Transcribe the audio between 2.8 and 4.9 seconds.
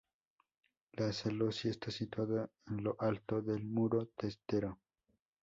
lo alto del muro testero.